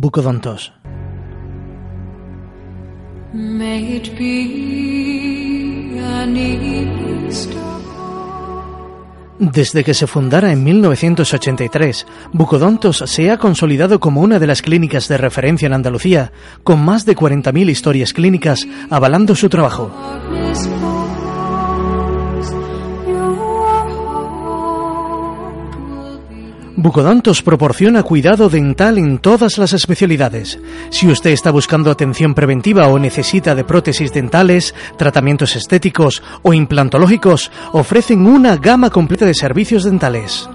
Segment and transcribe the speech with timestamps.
[0.00, 0.72] Bucodontos.
[3.32, 7.62] May it be an Easter
[9.38, 15.08] Desde que se fundara en 1983, Bucodontos se ha consolidado como una de las clínicas
[15.08, 16.30] de referencia en Andalucía,
[16.62, 19.90] con más de 40.000 historias clínicas avalando su trabajo.
[26.76, 30.58] Be Bucodontos proporciona cuidado dental en todas las especialidades.
[30.90, 37.50] Si usted está buscando atención preventiva o necesita de prótesis dentales, tratamientos estéticos o implantológicos,
[37.72, 40.48] ofrecen una gama completa de servicios dentales.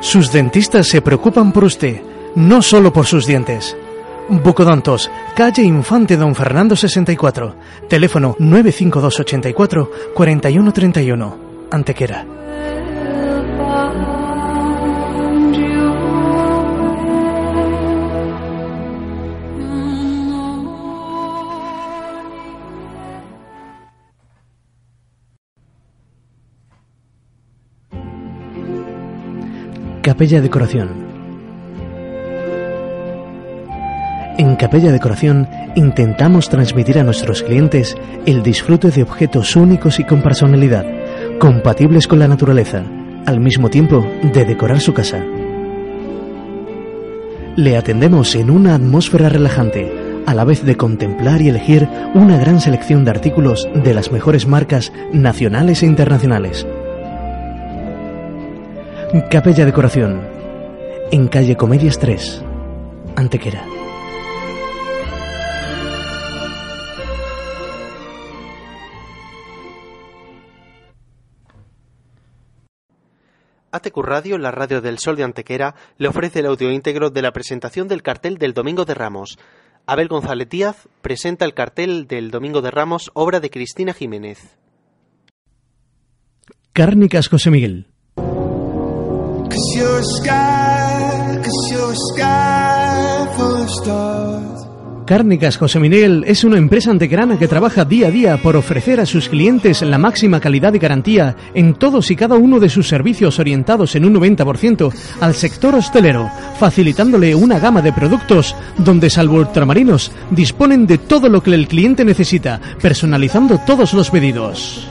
[0.00, 2.00] Sus dentistas se preocupan por usted,
[2.36, 3.76] no solo por sus dientes.
[4.28, 7.56] Bucodontos, calle Infante Don Fernando 64,
[7.88, 11.38] teléfono 95284 4131,
[11.70, 12.24] Antequera.
[30.02, 31.13] Capella Decoración.
[34.36, 37.96] En Capella Decoración intentamos transmitir a nuestros clientes
[38.26, 40.84] el disfrute de objetos únicos y con personalidad,
[41.38, 42.82] compatibles con la naturaleza,
[43.26, 45.24] al mismo tiempo de decorar su casa.
[47.54, 49.92] Le atendemos en una atmósfera relajante,
[50.26, 54.48] a la vez de contemplar y elegir una gran selección de artículos de las mejores
[54.48, 56.66] marcas nacionales e internacionales.
[59.30, 60.22] Capella Decoración.
[61.12, 62.42] En calle Comedias 3,
[63.14, 63.62] Antequera.
[73.74, 77.32] ATQ Radio, la radio del Sol de Antequera, le ofrece el audio íntegro de la
[77.32, 79.38] presentación del cartel del Domingo de Ramos.
[79.86, 84.56] Abel González Díaz presenta el cartel del Domingo de Ramos, obra de Cristina Jiménez.
[86.72, 87.88] Cárnicas José Miguel.
[88.16, 94.63] Cause you're a sky, cause you're a sky full of stars.
[95.06, 99.06] Cárnicas José Miguel es una empresa antequerana que trabaja día a día por ofrecer a
[99.06, 103.38] sus clientes la máxima calidad y garantía en todos y cada uno de sus servicios
[103.38, 110.10] orientados en un 90% al sector hostelero, facilitándole una gama de productos donde, salvo ultramarinos,
[110.30, 114.88] disponen de todo lo que el cliente necesita, personalizando todos los pedidos.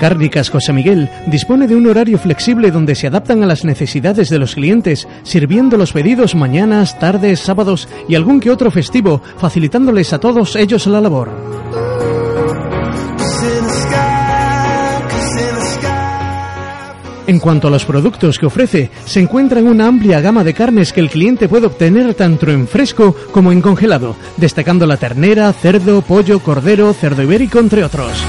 [0.00, 4.38] Cárnicas José Miguel dispone de un horario flexible donde se adaptan a las necesidades de
[4.38, 10.18] los clientes, sirviendo los pedidos mañanas, tardes, sábados y algún que otro festivo, facilitándoles a
[10.18, 11.28] todos ellos la labor.
[17.26, 21.00] En cuanto a los productos que ofrece, se encuentran una amplia gama de carnes que
[21.00, 26.38] el cliente puede obtener tanto en fresco como en congelado, destacando la ternera, cerdo, pollo,
[26.40, 28.24] cordero, cerdo ibérico, entre otros.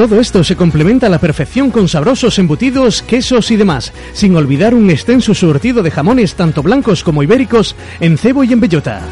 [0.00, 4.74] Todo esto se complementa a la perfección con sabrosos embutidos, quesos y demás, sin olvidar
[4.74, 9.02] un extenso surtido de jamones tanto blancos como ibéricos en cebo y en bellota.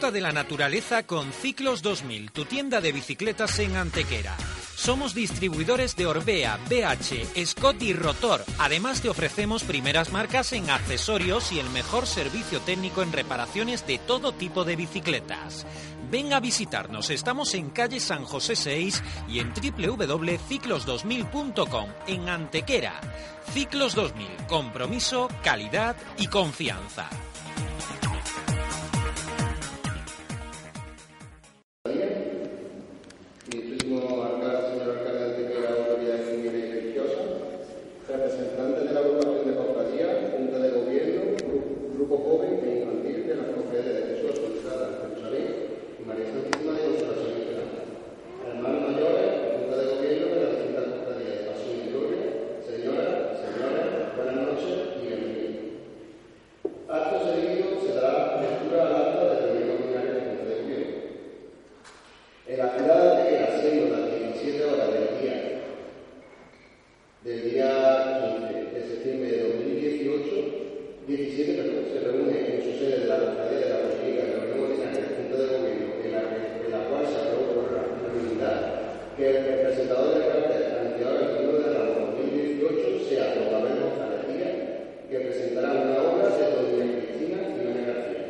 [0.00, 4.34] De la naturaleza con Ciclos 2000, tu tienda de bicicletas en Antequera.
[4.74, 8.42] Somos distribuidores de Orbea, BH, Scott y Rotor.
[8.58, 13.98] Además te ofrecemos primeras marcas en accesorios y el mejor servicio técnico en reparaciones de
[13.98, 15.66] todo tipo de bicicletas.
[16.10, 22.98] Ven a visitarnos, estamos en calle San José 6 y en www.ciclos2000.com en Antequera.
[23.52, 27.10] Ciclos 2000, compromiso, calidad y confianza.
[71.20, 74.40] 17, perdón, se reúne en su sede de la Cofradía de la Política de la
[74.40, 76.22] Reunión Ordinaria de Junta de Gobierno, en la,
[76.64, 78.56] en la cual se aprobó por la unanimidad
[79.16, 84.22] que el presentador de cartel anunciado el 1 de Ramos 2018 sea Don Gabriel González
[84.32, 84.56] Díaz,
[85.10, 88.24] que presentará una obra de Doña Cristina Jiménez García.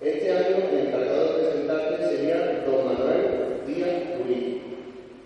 [0.00, 3.22] Este año el encargado de presentarte sería don Manuel
[3.68, 4.64] Díaz Ruiz,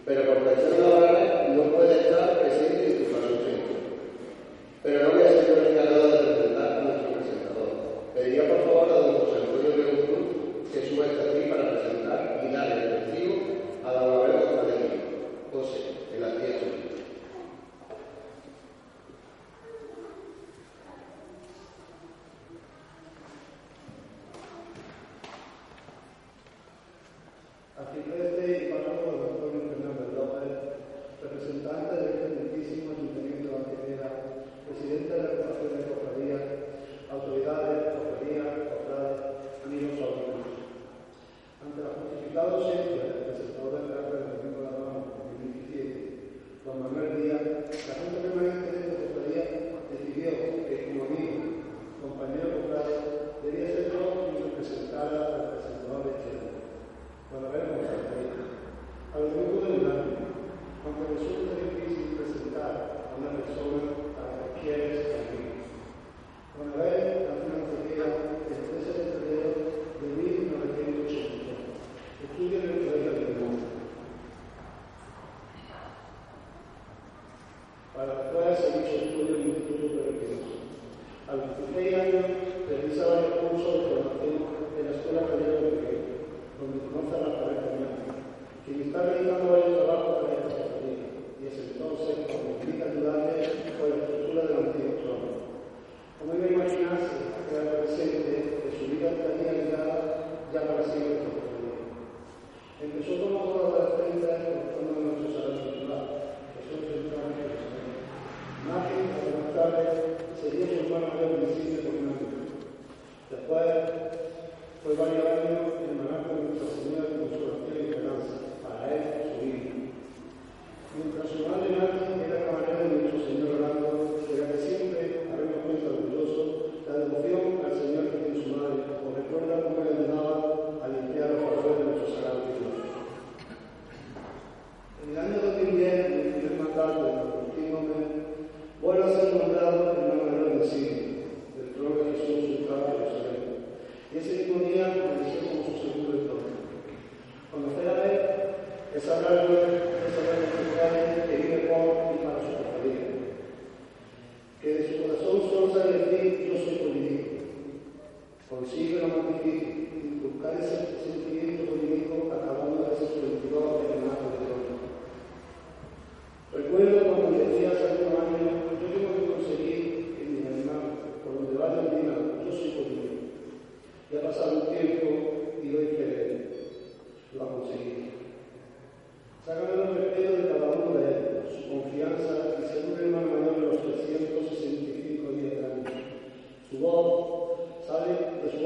[0.05, 3.79] pero por cuestiones laborales no puede estar presente en tu ausencia.
[4.83, 7.71] Pero no voy a ser yo el encargado de presentar a nuestro presentador.
[8.15, 10.27] Pediría por favor a don José Antonio León Cruz
[10.73, 13.35] que suba hasta aquí para presentar y darle el testigo
[13.85, 15.03] a don Manuel González Díaz.
[15.53, 15.79] José,
[16.15, 16.87] en la tía suya.
[27.77, 30.53] Arcipreste y párroco don Antonio Fernández López,
[31.23, 34.09] representante del excelentísimo Ayuntamiento de Antequera,
[34.67, 36.43] presidente de la Corporación de Cofradías,
[37.13, 39.17] autoridades, cofradías, cofrades,
[39.65, 40.56] amigos auditorios.
[41.61, 47.11] Ante la justificada ausencia del presentador del cartel del domingo de Ramos 2017, don Manuel
[47.21, 48.36] Díaz, la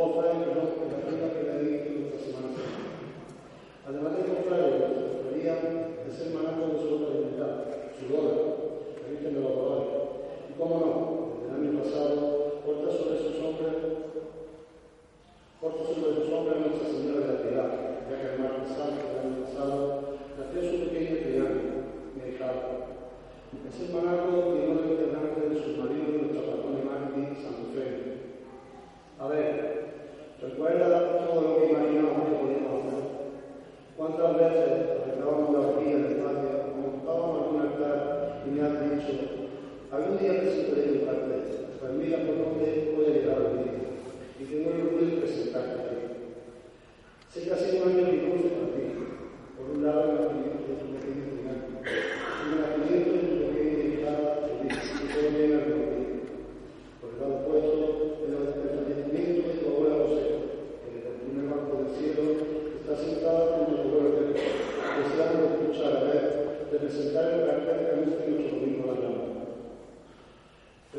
[0.01, 0.70] Wolfgang,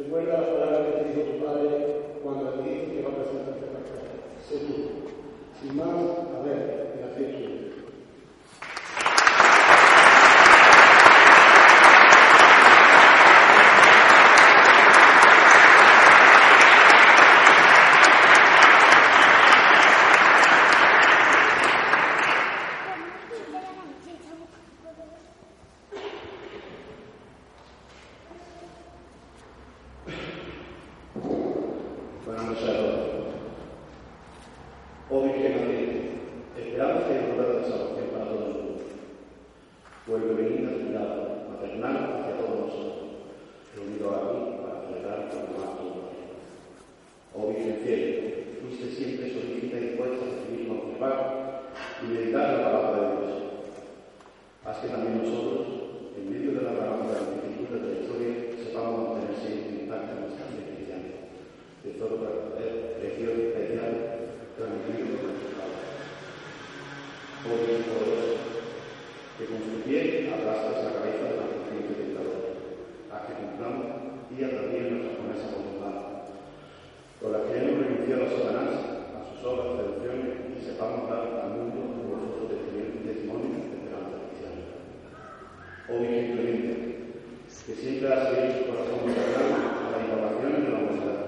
[0.04, 1.70] Recuerda las palabras que te dijo tu padre
[2.24, 4.02] cuando te dijo que va a presentar la casa.
[4.50, 4.76] Sé tú.
[5.62, 7.71] Sin más, a ver, la tú.
[70.12, 72.52] qué abrazas la cabeza de la consciente tentadora?
[73.16, 76.36] A que cumplamos día tras día nuestras promesas conturbadas,
[77.16, 78.72] con las que hemos renunciado a Satanás,
[79.16, 84.84] a sus obras, seducciones y sepamos dar al mundo un gozoso testimonio de esperanza cristiana.
[85.88, 86.76] Oh Virgen Clemente,
[87.48, 91.20] que siempre has sido tu corazón cercano a las innovaciones de la humanidad,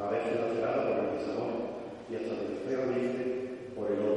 [0.00, 1.52] a veces lacerada por el desamor
[2.08, 3.20] y hasta desesperadamente
[3.76, 4.09] por el odio.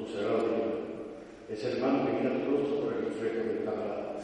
[0.00, 0.80] Tu sagrado Dios.
[1.50, 4.16] Ese hermano que mira tu por el reflejo del cámara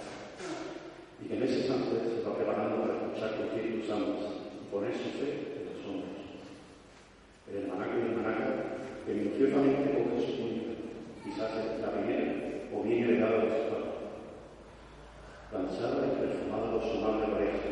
[1.21, 4.25] y que en ese instante se va preparando para escuchar con tus amas
[4.57, 6.17] y poner su fe en los hombros.
[7.51, 8.49] El hermanaco y hermanaca
[9.05, 10.73] que minuciosamente coge su túnica,
[11.25, 13.93] quizás es la primera o bien heredada de su padre.
[15.51, 17.71] Cansada y perfumada por su madre pareja,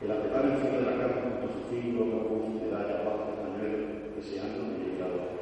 [0.00, 4.14] que la prepara encima de la cama con su fino capuz de paz de pañuelo,
[4.16, 5.41] deseando la hora.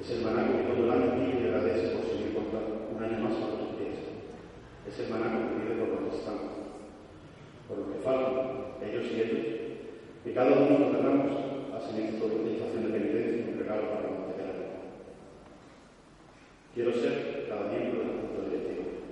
[0.00, 3.20] Es el manaco que todo el año pide y agradece por seguir contando un año
[3.20, 4.00] más a sus pies.
[4.88, 6.40] Es el manaco que pide por los que están,
[7.68, 9.44] por los que faltan, ellos y ellos,
[10.24, 11.36] que cada uno nos tratamos
[11.76, 14.56] hacen esto de estación de penitencia y un regalo para mantener
[16.72, 19.04] Quiero ser cada miembro del punto directivo,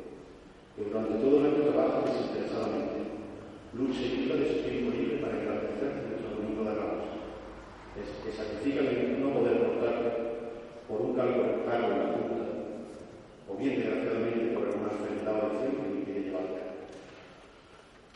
[0.72, 3.28] que durante todo el año trabaja desinteresadamente,
[3.76, 7.04] lucha y lucha de su tiempo libre para engrandecer nuestro domingo de ramos,
[7.92, 10.27] que sacrifica el no poder portar
[10.88, 12.44] por un cargo, cargo en la Junta,
[13.48, 16.62] o bien desgraciadamente por alguna enfermedad o acción que impide llevarla.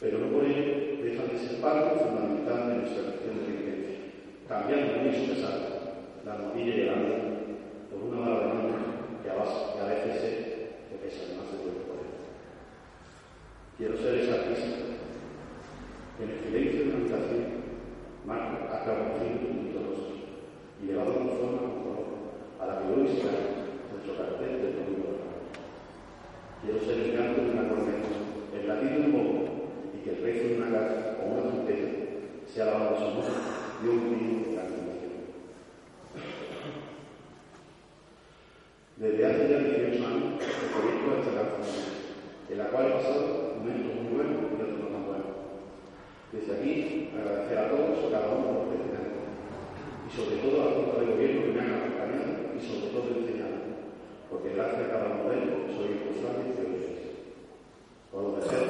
[0.00, 3.98] Pero no por ello deja de ser parte fundamental de nuestra acción de penitencia,
[4.48, 5.72] cambiando muy su pesar
[6.24, 7.16] la rodilla y el hambre
[7.90, 8.78] por una mala demanda
[9.22, 10.30] que a, base, que a veces sé
[10.88, 12.08] que pesa más de tu poder.
[13.76, 14.78] Quiero ser esa artista
[16.16, 17.62] que en el silencio de una habitación
[18.24, 20.14] marca a cada fin un bonito rostro
[20.80, 22.06] y llevado con forma con color
[22.60, 25.50] a la que hoy será nuestro cartel del domingo de Ramos.
[26.62, 28.14] Quiero ser el canto de una corneta,
[28.54, 29.42] el latido de un bombo
[29.90, 31.90] y que el rezo de una casa o una trompeta
[32.46, 33.34] sea la banda sonora
[33.82, 35.12] de un grito de la animación.
[38.96, 41.82] Desde hace ya 18 años, el proyecto de esta canción,
[42.50, 45.34] en la cual he pasado momentos muy buenos y otros no tan buenos.
[46.30, 49.26] Desde aquí, agradecer a todos, cada uno por lo que tenemos,
[50.06, 53.10] y sobre todo a la Junta de Gobierno que me han acompañado y sobre todo
[53.10, 53.58] enseñado,
[54.30, 57.02] porque gracias a cada modelo soy responsable de lo que es.
[58.12, 58.66] Por lo de ser,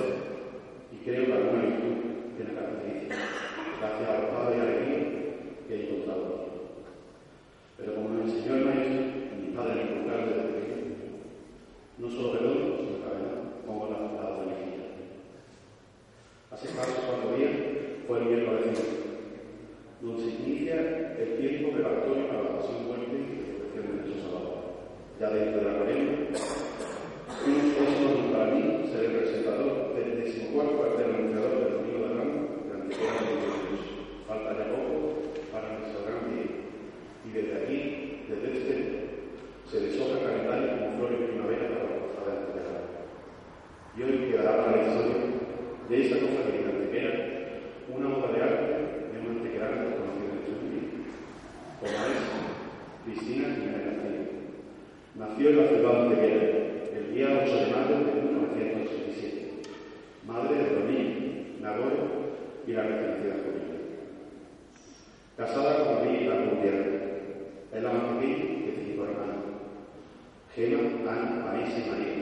[0.92, 1.94] y creo que alguna virtud
[2.40, 3.20] tiene características,
[3.78, 5.02] gracias a la paz y alegría
[5.68, 6.50] que he encontrado aquí.
[7.76, 9.02] Pero como me enseñó el maestro,
[9.42, 10.94] mi padre me inculcaron desde pequeño,
[11.98, 13.32] no solo redondo, sino cadena,
[13.66, 14.86] como la palabra de mejilla.
[16.52, 17.50] Hace escasos cuatro días
[18.06, 18.76] fue el miércoles
[20.02, 24.60] donde se inicia el tiempo preparatorio para la pasión, muerte y resurrección de nuestro Salvador.
[25.18, 26.12] Ya dentro de la cuarenta,
[27.40, 32.44] un esfuerzo para mí ser el presentador del decimocuarto cartel anunciador del Domingo de Ramos
[32.68, 33.80] de Antequera de Jesús.
[34.28, 34.96] Falta ya poco
[35.48, 36.52] para nuestro gran día.
[37.24, 37.80] Y desde aquí,
[38.28, 38.76] desde este,
[39.72, 42.92] se deshoja el calendario como flor en primavera para la costada de Antequera.
[43.96, 45.32] Y hoy quedará para la historia
[45.92, 47.12] de esta cosa que en Antequera,
[47.94, 48.72] una obra de arte
[49.12, 50.88] de una antequerana conocida en su vida,
[51.80, 52.20] como es
[53.04, 54.22] Cristina Jiménez García.
[55.16, 56.46] Nació en la ciudad de Antequera
[56.96, 59.62] el día 8 de mayo de 1987,
[60.26, 62.08] madre de Domínguez, Nagoro
[62.66, 63.80] y la reconocida familia.
[65.36, 67.02] Casada con David la Gutiérrez,
[67.70, 69.44] es la más pequeña de cinco hermanos.
[70.54, 72.12] Gema, Ana, Vanessa y María.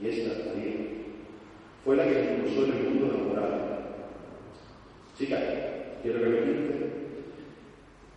[0.00, 0.90] Y esta, María,
[1.84, 3.80] fue la que se impulsó en el mundo laboral.
[5.16, 5.38] Chica,
[6.02, 6.90] quiero que me cuente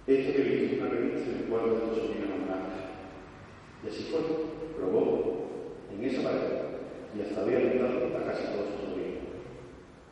[0.06, 2.92] esto que viste en una revista en el cuadro de tu sobrina Marta.
[3.84, 4.20] Y así fue,
[4.78, 5.48] probó
[5.94, 6.40] en esa pared
[7.16, 9.38] y hasta había ayudado a casi todos sus sobrinos,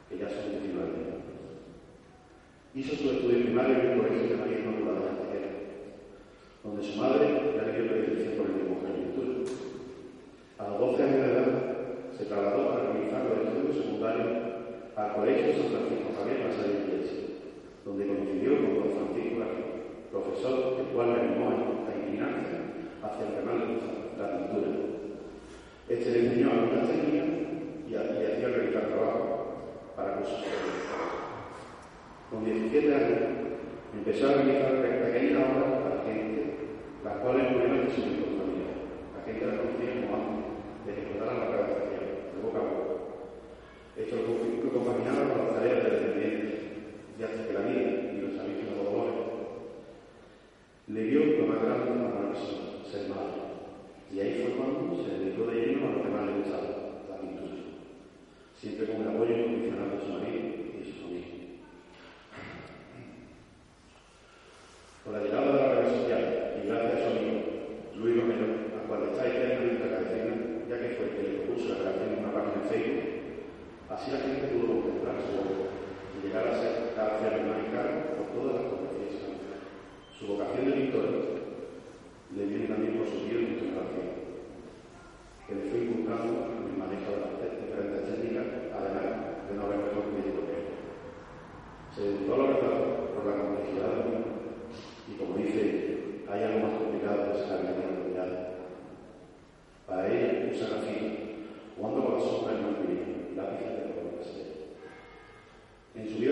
[0.07, 1.21] que ya son 19 años.
[2.75, 5.51] Hizo su estudio primario en el colegio de María Inmaculada de Antequera,
[6.63, 9.31] donde su madre le dio predilección por el dibujo y la pintura.
[10.59, 11.49] A los 12 años de edad
[12.17, 14.31] se trasladó para realizar los estudios secundarios
[14.95, 17.21] al Colegio San Francisco Javier Masarí de Iglesia,
[17.83, 19.21] donde coincidió con don Francisco
[20.11, 21.49] profesor el cual le animó
[21.87, 22.55] a inclinarse
[23.01, 24.90] hacia el canal de la pintura.
[25.89, 27.27] Este le enseñó algunas técnicas
[27.89, 29.41] y hacía realizar trabajo
[29.95, 30.45] para cursos
[32.29, 33.19] Con 17 años
[33.93, 36.55] empezó a realizar pequeñas obras para gente,
[37.03, 38.71] las cuales murieron de su familia.
[39.17, 42.91] La gente la conocía como antes de que la cabeza de boca a boca.
[43.97, 46.59] Esto lo acompañaba con las tareas de dependientes,
[47.19, 49.15] y hasta que la vida y los servicios de dolores
[50.87, 53.50] le dio lo más grande para una persona, ser madre.
[54.13, 57.55] Y ahí fue cuando se dedicó de lleno a lo que más le la pintura.
[58.59, 61.27] Siempre con el apoyo incondicional de su marido y de su familia.
[65.05, 66.23] Con la llegada de la red social
[66.59, 67.39] y gracias a su amigo
[67.95, 72.11] Luis Romero, a cual estáis eternamente agradecida, ya que fue el que propuso la creación
[72.11, 73.09] de una página en Facebook,
[73.95, 77.63] así la gente pudo contemplar su obra y llegar a ser cada vez más
[78.11, 79.39] por todas las competencias.
[80.11, 81.30] Su vocación de pintor
[82.35, 84.07] le viene también por su tío y integración,
[85.47, 90.05] que le fue inculcando el manejo de las diferentes técnicas, además de no haber mejor
[90.15, 90.67] médico que él.
[91.91, 92.77] Se educó la verdad
[93.11, 94.31] por la complejidad del mundo,
[95.11, 97.47] y como dice, hay algo más complicado que es
[98.07, 98.51] vida de la.
[99.85, 101.03] Para él, un serafín,
[101.75, 104.55] jugando con las sombras en un lápiz de color que sea.
[105.95, 106.30] En su vida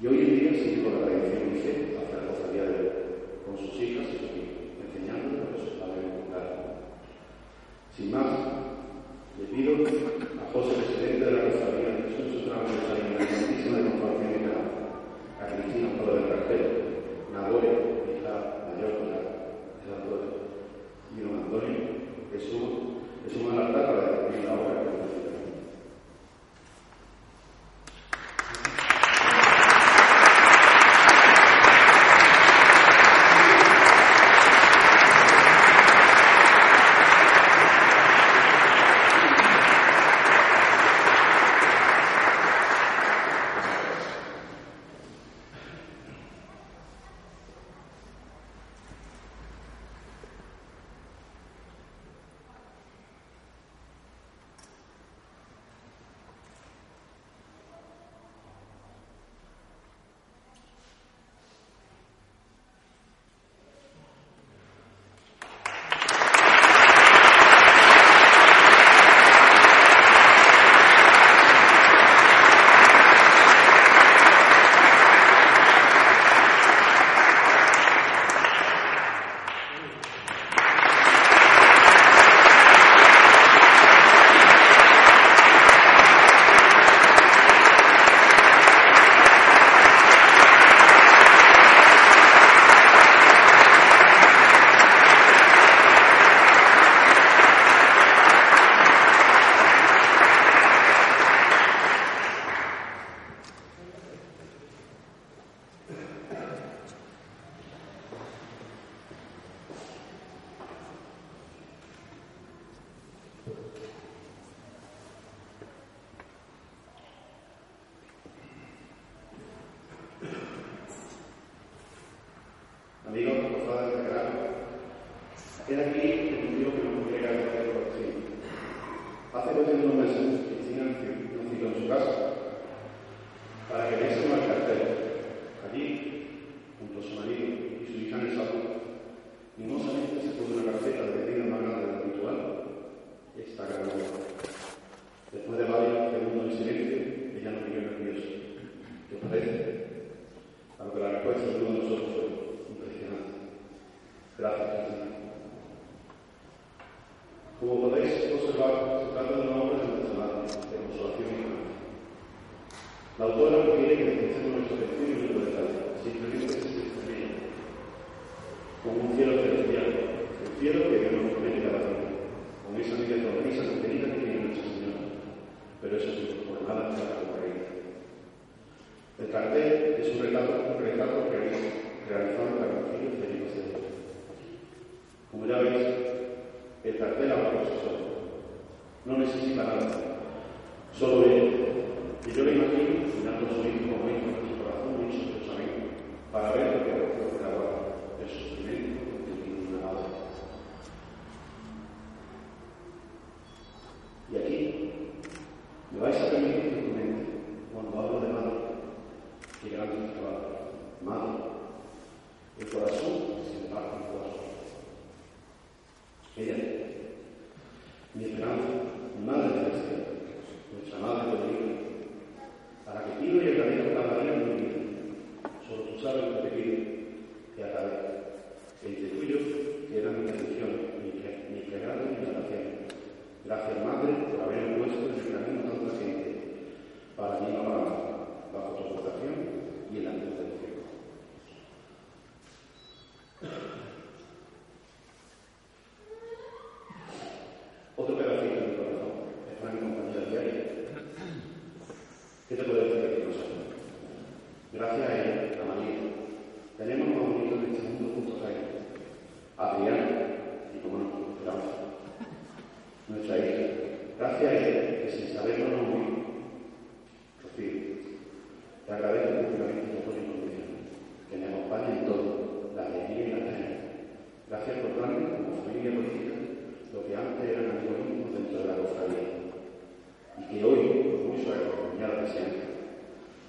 [0.00, 2.88] Y hoy en día sigue con la tradición dice, la Zaragoza día de hoy,
[3.46, 6.04] con sus hijas y sus hijos, enseñándoles a los padres
[7.96, 8.65] Sin más,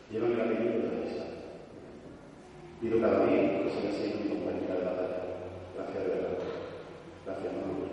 [0.10, 1.26] Llévame a vivir otra misa.
[2.80, 5.24] Pido cada día que siga siendo mi compañera de batalla.
[5.76, 6.38] Gracias de verdad.
[7.26, 7.87] Gracias, mamá.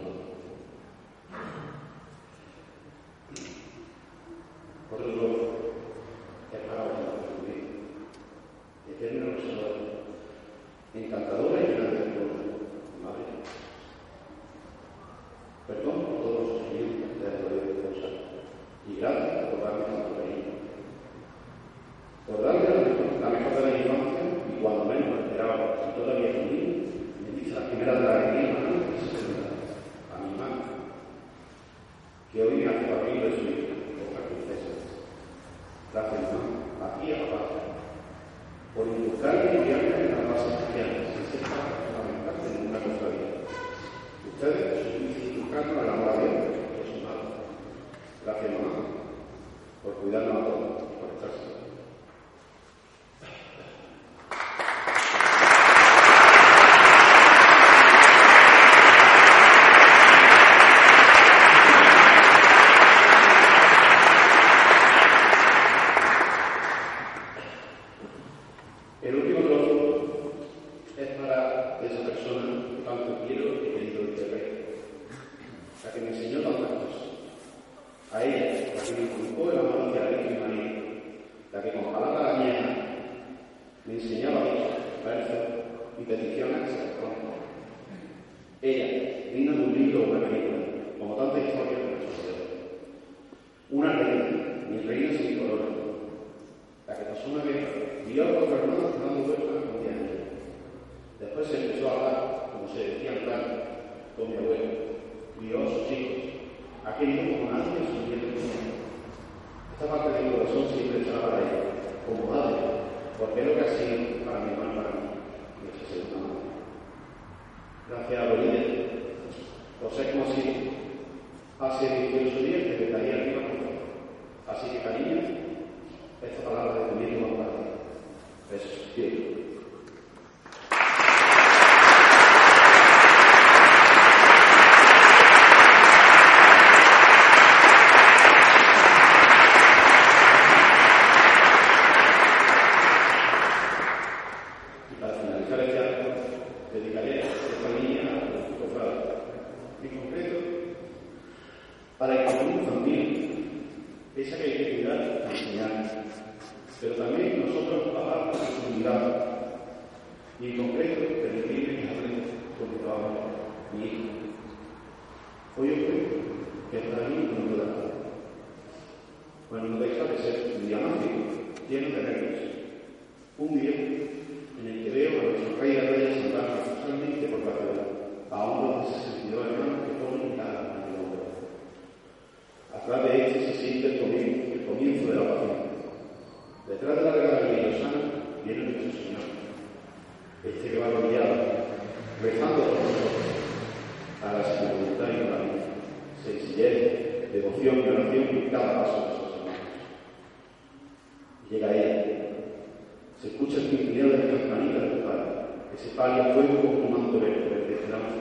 [203.25, 205.25] Se escucha el tintineo de las campanitas de tu padre,
[205.73, 208.21] que se paga el fuego con un manto verde desde la masa,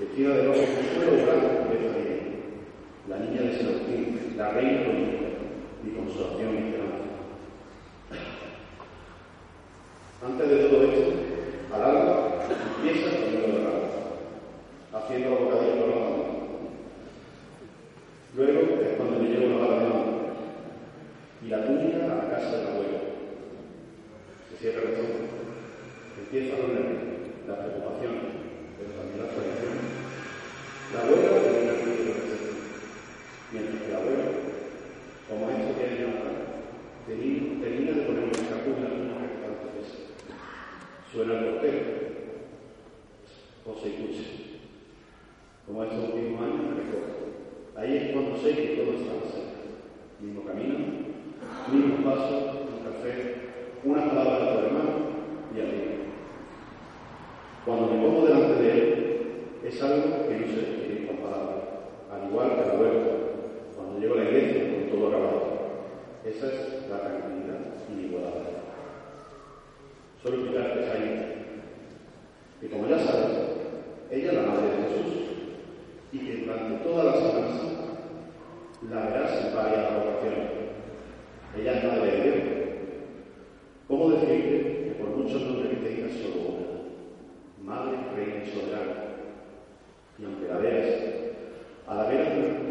[0.00, 1.86] vestida de rojo con suelo blanco de
[3.06, 5.30] la niña de San Agustín, la reina política,
[5.84, 6.85] mi consolación y
[66.26, 68.50] Esa es la tranquilidad inigualable.
[70.20, 71.34] Solo mirar es ahí.
[72.62, 73.38] Y como ya sabes,
[74.10, 75.14] ella es la madre de Jesús
[76.12, 77.62] y que durante todas las semanas
[78.90, 80.50] la verás en varias oraciones.
[81.56, 82.36] Ella es madre de Dios.
[83.86, 87.72] ¿Cómo decirte que por muchos nombres que tengas solo una?
[87.72, 88.94] Madre, reina y soberana.
[90.18, 91.02] Y aunque la veas,
[91.86, 92.66] a la vera de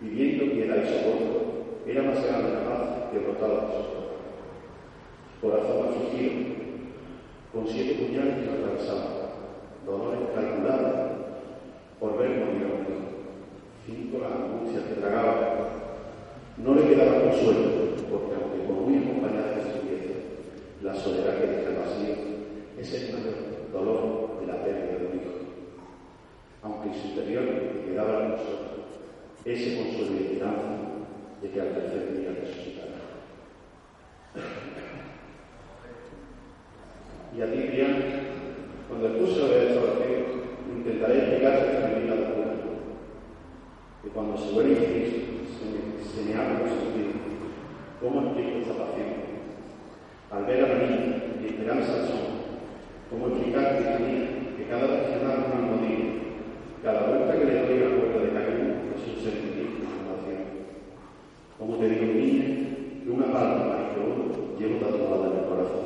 [0.00, 1.33] pidiendo piedad y socorro,
[1.86, 3.74] ellas más grande de la paz derrotadas.
[5.42, 6.32] Corazón afligido,
[7.52, 9.04] con siete puñales que atravesaba,
[9.84, 11.10] dolores calculados
[12.00, 13.04] por ver morir a un
[13.84, 15.68] Cinco las angustias que tragaba.
[16.56, 17.68] No le quedaba consuelo,
[18.10, 20.14] porque aunque con muy acompañada pieza,
[20.80, 22.14] la soledad que deja el vacío
[22.78, 25.32] es el dolor de la pérdida de un hijo.
[26.62, 28.64] Aunque en su interior le quedaba el consuelo,
[29.44, 30.93] ese consuelo de esperanza
[37.36, 37.96] y a ti, Brian,
[38.88, 40.24] cuando el curso de restauración,
[40.74, 42.04] intentaré explicarte que mi.
[44.02, 47.16] Que cuando se vuelve difícil, se me, abre los sentidos.
[48.00, 49.10] ¿Cómo explico esta pasión?
[50.30, 52.24] Al ver a niña, mi esperanza sol.
[53.10, 53.28] ¿Cómo
[54.56, 56.08] que cada una almohadilla,
[56.82, 60.42] cada vuelta que le doy a la puerta de cariño es un sentimiento de salvación?
[61.58, 62.44] ¿Cómo te digo, niña,
[63.04, 65.84] que una palabra que uno llevo tatuada en el corazón?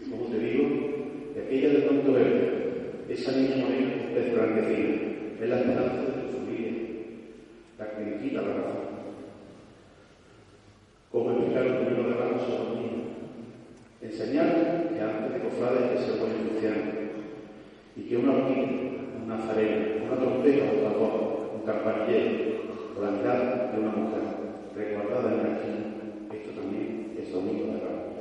[0.00, 0.64] Y como te digo,
[1.34, 2.50] que aquella de pronto verde,
[3.08, 4.94] esa niña morena desblanquecida,
[5.40, 6.70] es la esperanza de tu vida,
[7.78, 8.84] la que me quita la razón.
[11.10, 13.06] ¿Cómo explicar el primero de ramos a los niños?
[14.02, 16.92] Enseñar que antes de cofrades que se buen cristiano
[17.96, 18.68] y que una horquilla,
[19.22, 22.54] un nazareno, una trompeta o tambor, un campanillero
[22.98, 24.22] o la mirada de una mujer
[24.76, 25.86] resguardada en la esquina,
[26.34, 28.14] esto también es domingo de ramos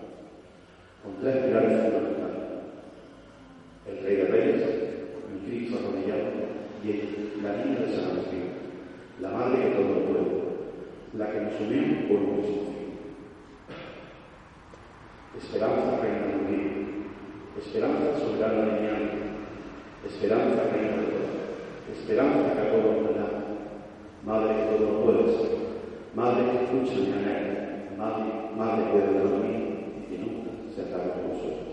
[1.04, 2.44] con tres pilares fundamentales.
[3.90, 6.30] El Rey de Reyes, el Cristo arrodillado
[6.84, 8.46] y el- la niña de San Agustín,
[9.20, 10.32] la madre que todo lo puede,
[11.18, 12.74] la que nos unió por un mismo fin.
[15.64, 16.72] Esperanza reina del día,
[17.58, 19.24] esperanza soberana de mi alma,
[20.06, 21.32] esperanza reina de todo,
[21.90, 23.30] esperanza que a todo lo da,
[24.26, 25.38] madre que todo lo puedes,
[26.14, 28.26] madre que escucha mi anhelo, madre,
[28.58, 29.24] madre que de
[30.00, 31.73] y que nunca se acabe con nosotros.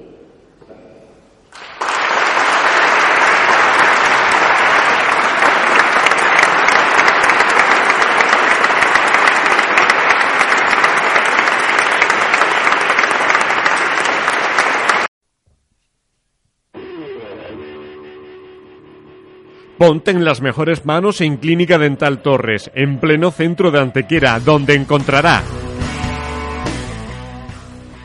[19.90, 24.76] Ponte en las mejores manos en Clínica Dental Torres, en pleno centro de Antequera, donde
[24.76, 25.42] encontrará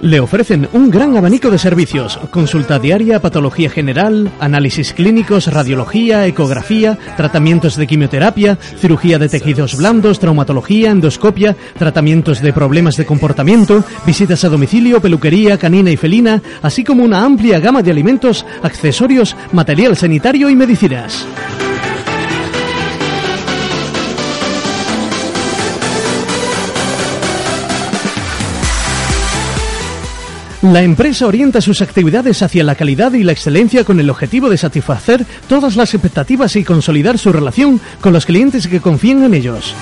[0.00, 6.96] Le ofrecen un gran abanico de servicios, consulta diaria, patología general, análisis clínicos, radiología, ecografía,
[7.16, 14.44] tratamientos de quimioterapia, cirugía de tejidos blandos, traumatología, endoscopia, tratamientos de problemas de comportamiento, visitas
[14.44, 19.96] a domicilio, peluquería canina y felina, así como una amplia gama de alimentos, accesorios, material
[19.96, 21.26] sanitario y medicinas.
[30.62, 34.56] La empresa orienta sus actividades hacia la calidad y la excelencia con el objetivo de
[34.56, 39.72] satisfacer todas las expectativas y consolidar su relación con los clientes que confían en ellos.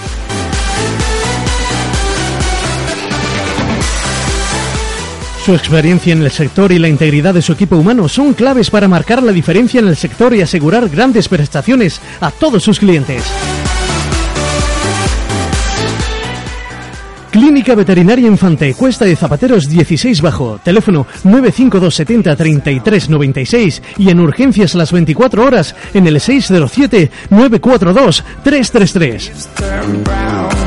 [5.46, 8.88] Su experiencia en el sector y la integridad de su equipo humano son claves para
[8.88, 13.22] marcar la diferencia en el sector y asegurar grandes prestaciones a todos sus clientes.
[17.37, 24.20] Clínica Veterinaria Infante, Cuesta de Zapateros 16 Bajo, teléfono 952 70 33 96 y en
[24.20, 29.49] urgencias las 24 horas en el 607 942 333.
[29.55, 30.65] Turn brown.